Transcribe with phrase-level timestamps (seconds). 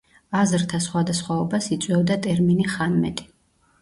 [0.37, 3.29] აზრთა სხვადასხვაობას იწვევდა ტერმინი ხანმეტი.